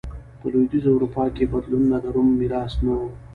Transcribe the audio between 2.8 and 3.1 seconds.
نه و